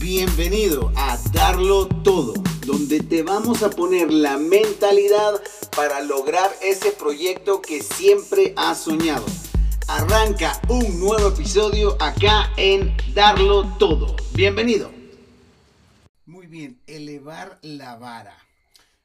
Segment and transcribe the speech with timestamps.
[0.00, 2.34] Bienvenido a Darlo Todo,
[2.64, 5.42] donde te vamos a poner la mentalidad
[5.74, 9.26] para lograr ese proyecto que siempre has soñado.
[9.88, 14.14] Arranca un nuevo episodio acá en Darlo Todo.
[14.34, 14.92] Bienvenido.
[16.26, 18.38] Muy bien, elevar la vara.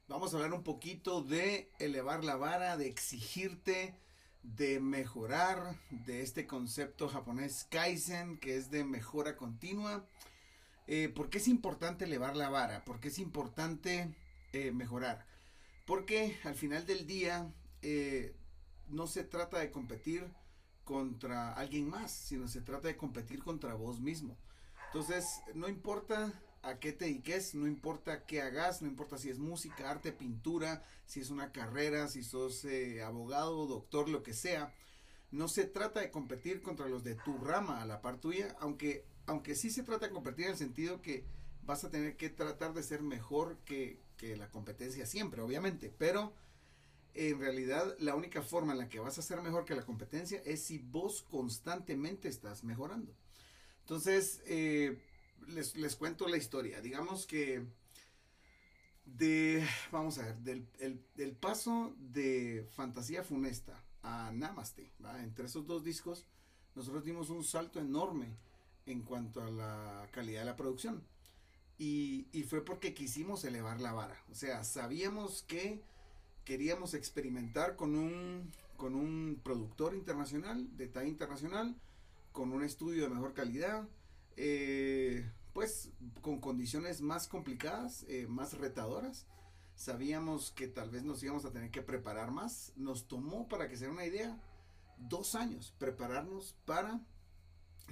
[0.06, 3.96] Vamos a hablar un poquito de elevar la vara, de exigirte,
[4.44, 10.06] de mejorar, de este concepto japonés Kaizen, que es de mejora continua
[10.86, 12.84] eh, ¿Por qué es importante elevar la vara?
[12.84, 14.14] ¿Por qué es importante
[14.52, 15.26] eh, mejorar?
[15.86, 18.34] Porque al final del día eh,
[18.88, 20.30] no se trata de competir
[20.84, 24.36] contra alguien más, sino se trata de competir contra vos mismo.
[24.86, 26.32] Entonces, no importa
[26.62, 30.84] a qué te dediques, no importa qué hagas, no importa si es música, arte, pintura,
[31.06, 32.66] si es una carrera, si sos
[33.04, 34.74] abogado, doctor, lo que sea.
[35.30, 39.04] No se trata de competir contra los de tu rama a la par tuya, aunque
[39.26, 41.24] aunque sí se trata de competir en el sentido que
[41.62, 44.02] vas a tener que tratar de ser mejor que,
[44.38, 46.32] la competencia siempre, obviamente, pero
[47.12, 50.40] en realidad la única forma en la que vas a ser mejor que la competencia
[50.46, 53.14] es si vos constantemente estás mejorando.
[53.80, 54.98] Entonces, eh,
[55.48, 56.80] les, cuento la historia.
[56.80, 57.66] Digamos que
[59.04, 64.90] de, vamos a ver, del, paso de Fantasía Funesta a Namaste,
[65.22, 66.24] entre esos dos discos,
[66.74, 68.38] nosotros dimos un salto enorme
[68.86, 71.02] en cuanto a la calidad de la producción.
[71.76, 74.16] Y, fue porque quisimos elevar la vara.
[74.30, 75.82] O sea, sabíamos que
[76.44, 81.74] queríamos experimentar con un, con un productor internacional, de talla internacional,
[82.32, 83.88] con un estudio de mejor calidad,
[84.36, 89.26] eh, pues con condiciones más complicadas, eh, más retadoras.
[89.74, 92.72] Sabíamos que tal vez nos íbamos a tener que preparar más.
[92.76, 94.38] Nos tomó, para que sea una idea,
[94.98, 97.00] dos años prepararnos para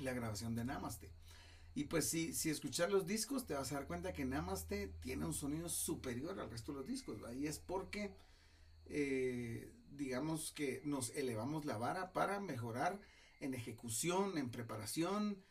[0.00, 1.10] la grabación de Namaste.
[1.74, 5.24] Y pues si, si escuchas los discos te vas a dar cuenta que Namaste tiene
[5.24, 7.22] un sonido superior al resto de los discos.
[7.24, 8.14] Ahí es porque
[8.86, 13.00] eh, digamos que nos elevamos la vara para mejorar
[13.40, 15.42] en ejecución, en preparación,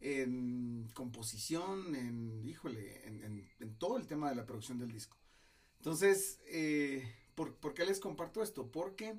[0.00, 5.16] en composición, en, híjole, en, todo el tema de la producción del disco.
[5.78, 8.70] Entonces, eh, ¿por, ¿por, qué les comparto esto?
[8.70, 9.18] Porque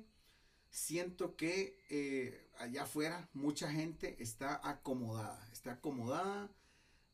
[0.72, 6.50] siento que eh, allá afuera mucha gente está acomodada, está acomodada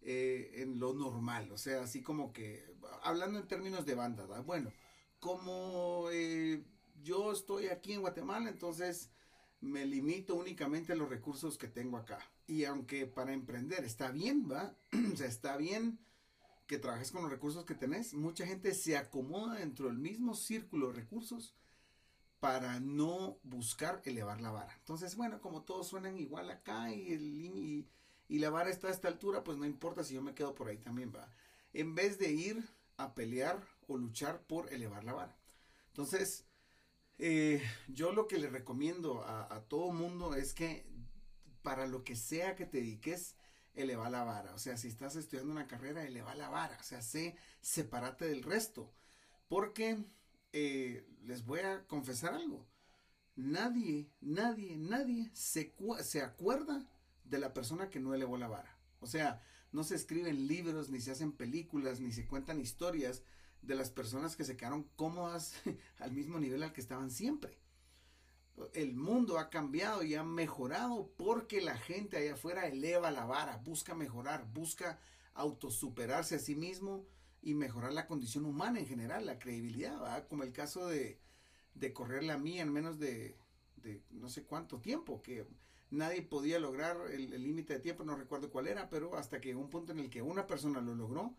[0.00, 2.64] eh, en lo normal, o sea, así como que,
[3.02, 4.72] hablando en términos de banda, bueno,
[5.18, 6.62] como eh,
[7.02, 9.10] yo estoy aquí en Guatemala, entonces
[9.60, 12.20] me limito únicamente a los recursos que tengo acá.
[12.46, 14.72] Y aunque para emprender está bien, ¿va?
[15.12, 15.98] o sea, está bien
[16.68, 20.88] que trabajes con los recursos que tenés, mucha gente se acomoda dentro del mismo círculo
[20.88, 21.54] de recursos
[22.40, 24.74] para no buscar elevar la vara.
[24.78, 27.86] Entonces, bueno, como todos suenan igual acá y, el,
[28.28, 30.68] y, la vara está a esta altura, pues no importa si yo me quedo por
[30.68, 31.28] ahí también, va.
[31.72, 35.36] En vez de ir a pelear o luchar por elevar la vara.
[35.88, 36.44] Entonces,
[37.18, 40.86] eh, yo lo que le recomiendo a, a todo mundo es que
[41.62, 43.36] para lo que sea que te dediques,
[43.74, 44.54] eleva la vara.
[44.54, 46.76] O sea, si estás estudiando una carrera, eleva la vara.
[46.80, 48.92] O sea, sé, sepárate del resto.
[49.48, 50.04] Porque
[50.60, 52.66] eh, les voy a confesar algo.
[53.36, 56.84] Nadie, nadie, nadie se, se acuerda
[57.22, 58.76] de la persona que no elevó la vara.
[59.00, 63.22] O sea, no se escriben libros, ni se hacen películas, ni se cuentan historias
[63.62, 65.54] de las personas que se quedaron cómodas
[65.98, 67.56] al mismo nivel al que estaban siempre.
[68.72, 73.58] El mundo ha cambiado y ha mejorado porque la gente allá afuera eleva la vara,
[73.58, 74.98] busca mejorar, busca
[75.34, 77.06] autosuperarse a sí mismo
[77.42, 81.18] y mejorar la condición humana en general, la credibilidad, como el caso de,
[81.74, 83.36] de correr la mía en menos de,
[84.10, 85.46] no sé cuánto tiempo, que
[85.90, 89.70] nadie podía lograr el límite de tiempo, no recuerdo cuál era, pero hasta que un
[89.70, 91.36] punto en el que una persona lo logró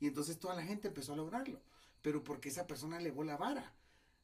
[0.00, 1.62] y entonces toda la gente empezó a lograrlo,
[2.00, 3.74] pero porque esa persona elevó la vara.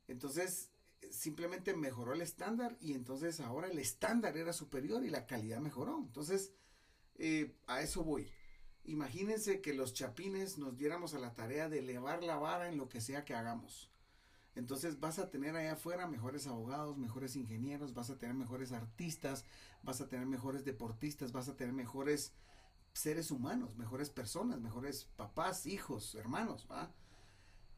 [0.09, 0.71] Entonces
[1.11, 5.99] simplemente mejoró el estándar y entonces ahora el estándar era superior y la calidad mejoró.
[5.99, 6.53] Entonces
[7.17, 8.29] eh, a eso voy.
[8.89, 12.89] Imagínense que los chapines nos diéramos a la tarea de elevar la vara en lo
[12.89, 13.91] que sea que hagamos.
[14.55, 19.45] Entonces vas a tener allá afuera mejores abogados, mejores ingenieros, vas a tener mejores artistas,
[19.83, 22.33] vas a tener mejores deportistas, vas a tener mejores
[22.95, 26.91] seres humanos, mejores personas, mejores papás, hijos, hermanos, ¿va?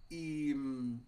[0.09, 1.01] Y, mm,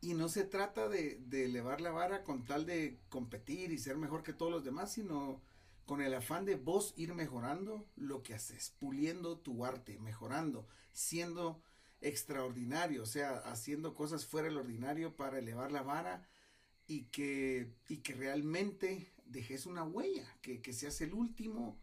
[0.00, 3.98] y no se trata de, de elevar la vara con tal de competir y ser
[3.98, 5.42] mejor que todos los demás, sino
[5.86, 11.62] con el afán de vos ir mejorando lo que haces, puliendo tu arte, mejorando, siendo
[12.00, 16.28] extraordinario, o sea, haciendo cosas fuera del ordinario para elevar la vara
[16.86, 21.78] y que, y que realmente dejes una huella, que, que seas el último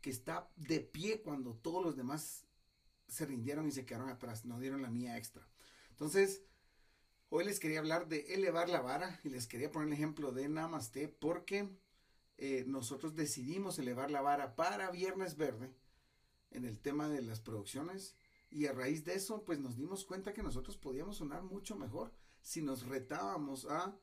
[0.00, 2.44] que está de pie cuando todos los demás
[3.08, 5.46] se rindieron y se quedaron atrás, no dieron la mía extra.
[5.90, 6.42] Entonces,
[7.28, 10.48] hoy les quería hablar de elevar la vara y les quería poner el ejemplo de
[10.48, 11.68] Namaste porque
[12.44, 15.72] eh, nosotros decidimos elevar la vara para Viernes Verde
[16.50, 18.16] en el tema de las producciones
[18.50, 22.12] y a raíz de eso pues nos dimos cuenta que nosotros podíamos sonar mucho mejor
[22.40, 23.96] si nos retábamos a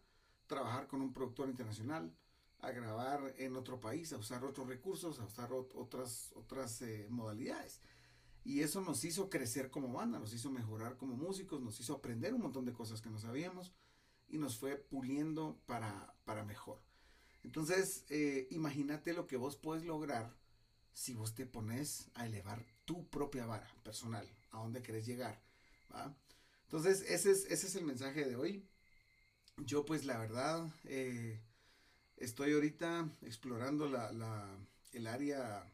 [0.47, 2.15] trabajar con un productor internacional,
[2.59, 7.81] a grabar en otro país, a usar otros recursos, a usar otras, otras eh, modalidades.
[8.45, 12.33] Y eso nos hizo crecer como banda, nos hizo mejorar como músicos, nos hizo aprender
[12.33, 13.73] un montón de cosas que no sabíamos
[14.29, 16.79] y nos fue puliendo para, para mejor.
[17.49, 20.31] Entonces, eh, imagínate lo que vos puedes lograr
[20.93, 25.41] si vos te pones a elevar tu propia vara personal, a dónde querés llegar.
[26.65, 28.63] Entonces, ese es, ese es el mensaje de hoy.
[29.65, 31.39] Yo pues la verdad eh,
[32.17, 34.47] estoy ahorita explorando la, la,
[34.93, 35.67] el área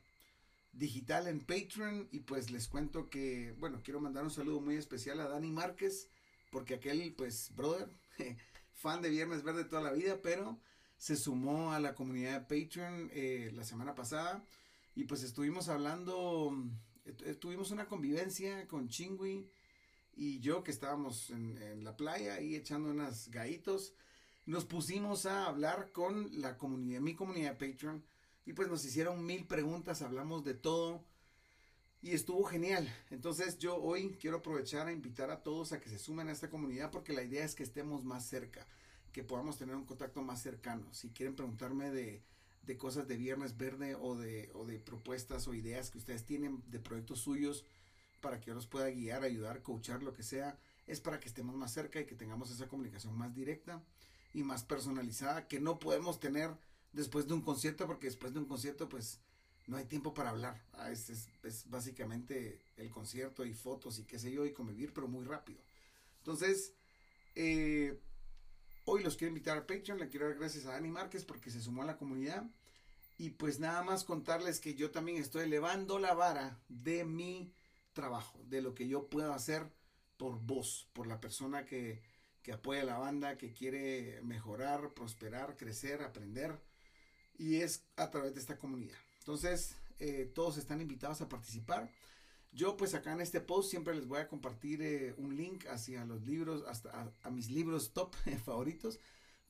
[0.71, 5.19] digital en Patreon y pues les cuento que, bueno, quiero mandar un saludo muy especial
[5.19, 6.07] a Dani Márquez,
[6.51, 7.89] porque aquel pues, brother,
[8.75, 10.57] fan de Viernes Verde toda la vida, pero
[10.97, 14.43] se sumó a la comunidad de Patreon eh, la semana pasada
[14.95, 16.55] y pues estuvimos hablando,
[17.39, 19.45] tuvimos una convivencia con Chingui
[20.15, 23.93] y yo que estábamos en, la playa y echando unos gaitos,
[24.45, 28.03] nos pusimos a hablar con la comunidad, mi comunidad de Patreon,
[28.45, 31.03] y pues nos hicieron mil preguntas, hablamos de todo
[32.01, 32.87] y estuvo genial.
[33.09, 36.49] Entonces yo hoy quiero aprovechar a invitar a todos a que se sumen a esta
[36.49, 38.65] comunidad porque la idea es que estemos más cerca,
[39.15, 40.93] que podamos tener un contacto más cercano.
[40.93, 42.21] Si quieren preguntarme de,
[42.63, 46.61] de cosas de Viernes Verde o de, o de propuestas o ideas que ustedes tienen
[46.67, 47.63] de proyectos suyos
[48.19, 51.55] para que yo los pueda guiar, ayudar, coachar, lo que sea, es para que estemos
[51.55, 53.81] más cerca y que tengamos esa comunicación más directa
[54.33, 56.51] y más personalizada que no podemos tener
[56.91, 59.21] después de un concierto, porque después de un concierto, pues
[59.65, 60.61] no hay tiempo para hablar.
[60.73, 65.07] Ah, es, es, básicamente el concierto y fotos y qué sé yo, y convivir, pero
[65.07, 65.61] muy rápido.
[66.17, 66.73] Entonces,
[67.33, 67.97] eh,
[68.85, 69.99] hoy los quiero invitar a Patreon.
[69.99, 72.43] Le quiero dar gracias a Dani Márquez porque se sumó a la comunidad.
[73.17, 77.53] Y pues nada más contarles que yo también estoy elevando la vara de mi
[77.93, 79.63] trabajo, de lo que yo puedo hacer
[80.17, 82.01] por vos, por la persona que,
[82.41, 86.59] que apoya la banda, que quiere mejorar, prosperar, crecer, aprender
[87.37, 88.97] y es a través de esta comunidad.
[89.19, 91.89] Entonces, eh, todos están invitados a participar.
[92.55, 96.05] Yo pues acá en este post siempre les voy a compartir eh, un link hacia
[96.05, 98.15] los libros, hasta a, mis libros top
[98.45, 98.97] favoritos,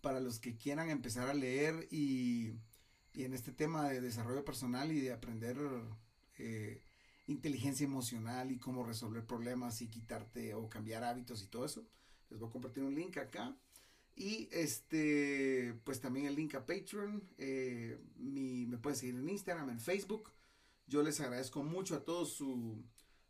[0.02, 2.54] para los que quieran empezar a leer y,
[3.14, 5.56] en este tema de desarrollo personal y de aprender
[6.40, 6.82] eh,
[7.28, 11.88] inteligencia emocional y cómo resolver problemas y quitarte o cambiar hábitos y todo eso.
[12.32, 13.56] Les voy a compartir un link acá.
[14.16, 17.24] Y este, pues también el link a Patreon.
[17.38, 20.32] Eh, me pueden seguir en Instagram, en Facebook.
[20.88, 22.84] Yo les agradezco mucho a todos su,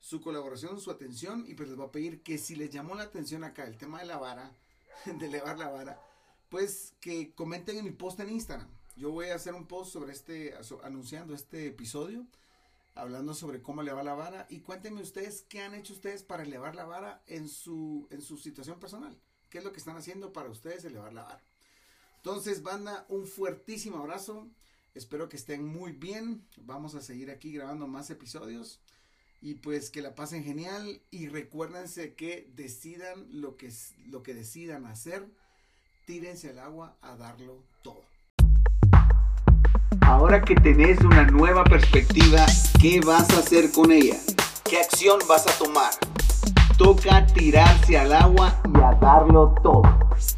[0.06, 1.46] su colaboración, su atención.
[1.48, 4.00] Y pues les voy a pedir que si les llamó la atención acá el tema
[4.00, 4.52] de la vara,
[5.06, 6.02] de elevar la vara,
[6.50, 8.70] pues que comenten en mi post en Instagram.
[8.96, 10.54] Yo voy a hacer un post sobre este,
[10.84, 12.26] anunciando este episodio,
[12.94, 14.48] hablando sobre cómo elevar la vara.
[14.50, 18.38] Y cuéntenme ustedes qué han hecho ustedes para elevar la vara en su, en su
[18.38, 19.18] situación personal
[19.56, 21.42] qué es lo que están haciendo para ustedes elevar la vara.
[22.18, 24.50] Entonces, banda, un fuertísimo abrazo.
[24.94, 26.46] Espero que estén muy bien.
[26.58, 28.82] Vamos a seguir aquí grabando más episodios.
[29.46, 31.04] Y pues que la pasen genial.
[31.12, 33.72] Y recuérdense que decidan lo que,
[34.08, 35.24] lo que decidan hacer.
[36.08, 38.02] Tírense al agua a darlo todo.
[40.02, 42.44] Ahora que tenés una nueva perspectiva,
[42.82, 44.18] ¿qué vas a hacer con ella?
[44.68, 45.92] ¿Qué acción vas a tomar?
[46.78, 49.84] toca tirarse al agua y a darlo todo.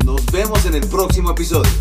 [0.05, 1.71] Nos vemos en el próximo episodio.